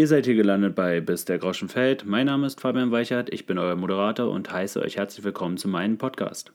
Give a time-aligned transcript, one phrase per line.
[0.00, 2.06] Ihr seid hier gelandet bei Bis der Groschen fällt.
[2.06, 5.68] Mein Name ist Fabian Weichert, ich bin euer Moderator und heiße euch herzlich willkommen zu
[5.68, 6.54] meinem Podcast.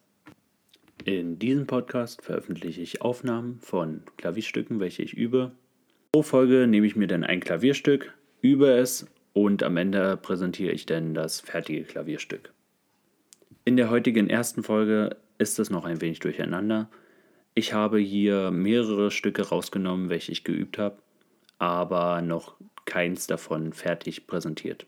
[1.04, 5.52] In diesem Podcast veröffentliche ich Aufnahmen von Klavierstücken, welche ich übe.
[6.12, 10.88] Pro Folge nehme ich mir dann ein Klavierstück, übe es und am Ende präsentiere ich
[10.88, 12.52] dann das fertige Klavierstück.
[13.64, 16.90] In der heutigen ersten Folge ist es noch ein wenig durcheinander.
[17.54, 20.98] Ich habe hier mehrere Stücke rausgenommen, welche ich geübt habe,
[21.58, 24.86] aber noch keins davon fertig präsentiert.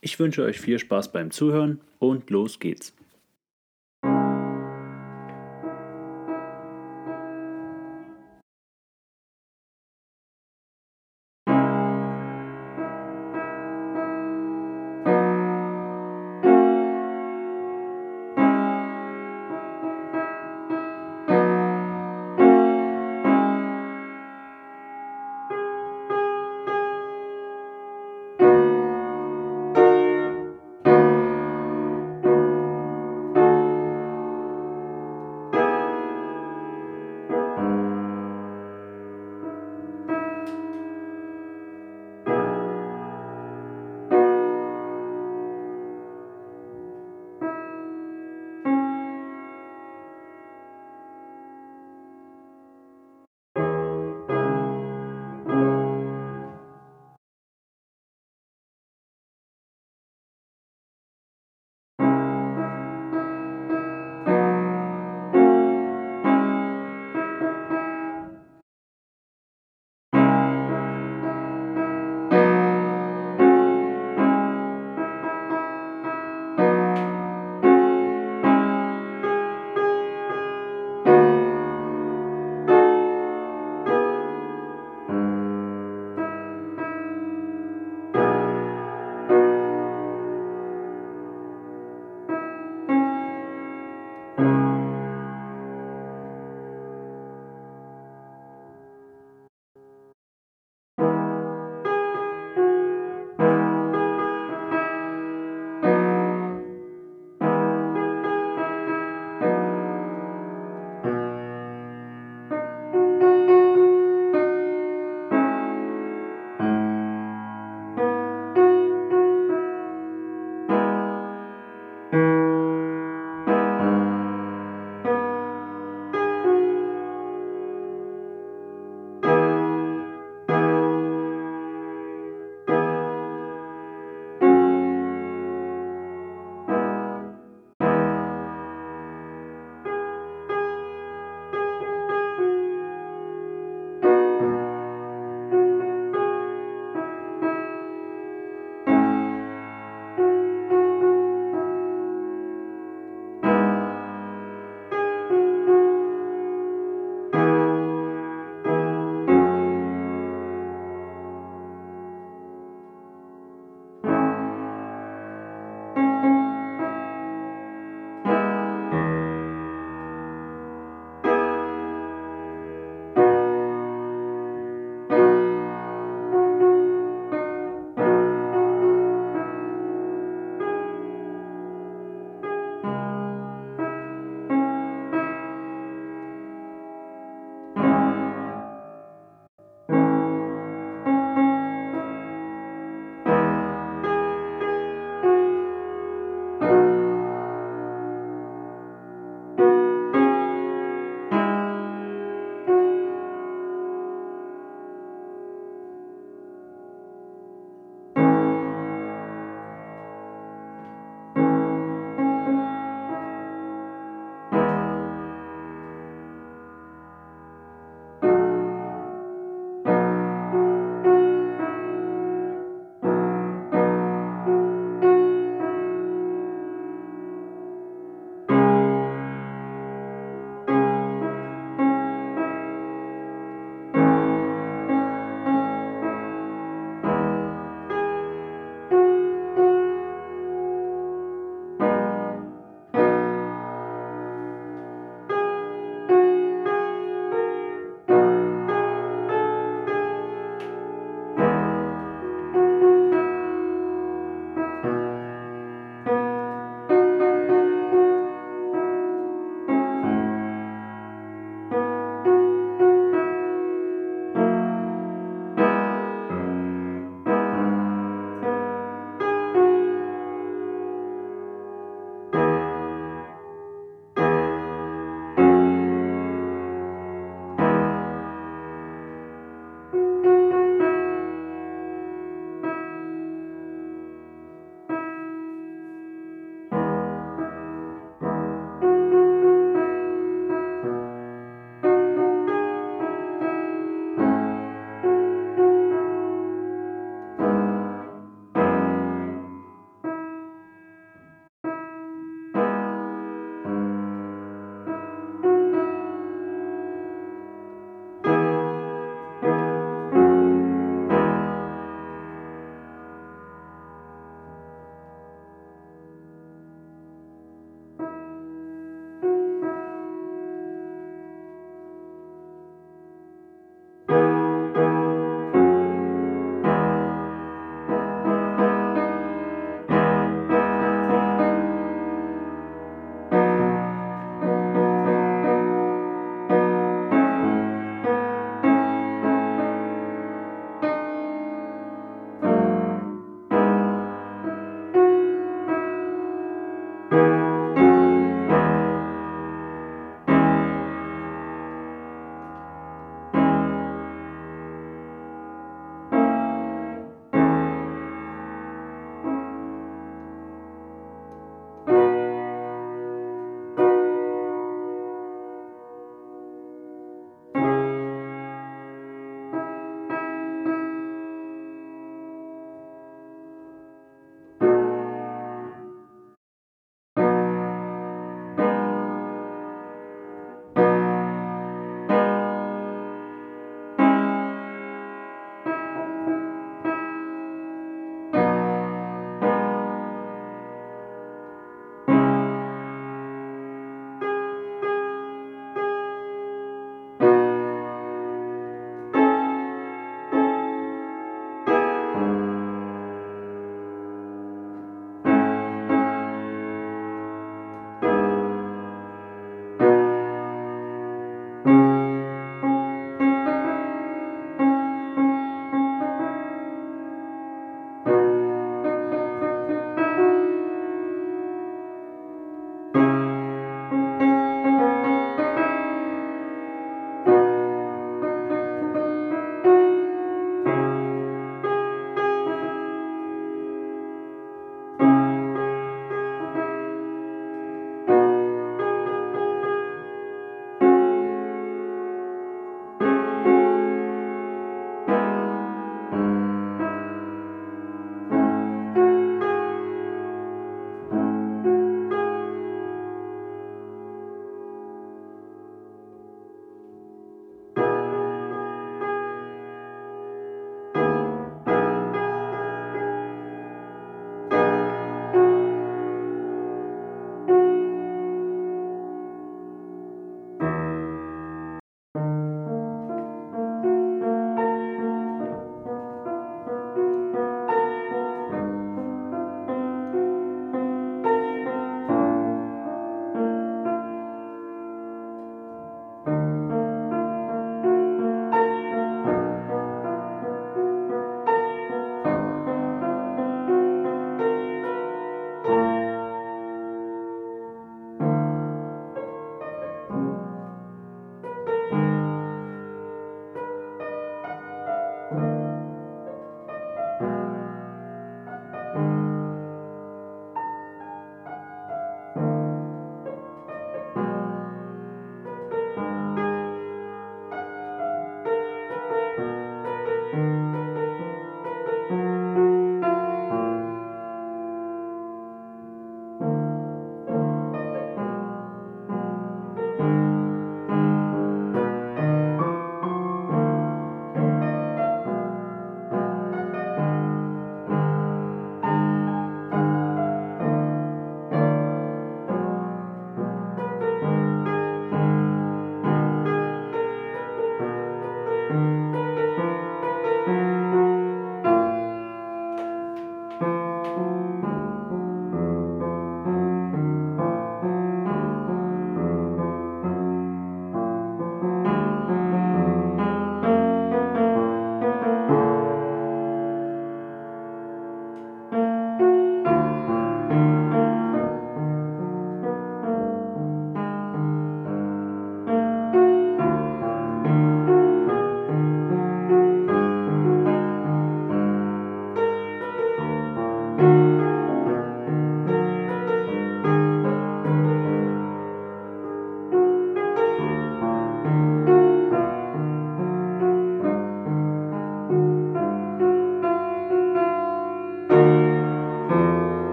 [0.00, 2.94] Ich wünsche euch viel Spaß beim Zuhören und los geht's.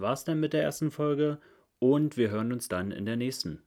[0.00, 1.38] war's dann mit der ersten Folge
[1.78, 3.62] und wir hören uns dann in der nächsten.